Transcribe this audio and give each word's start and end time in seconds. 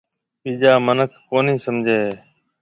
ٻِيجا 0.43 0.71
مِنک 0.85 1.09
ڪونِي 1.29 1.55
سمجهيَ 1.65 1.99
هيَ۔ 2.05 2.11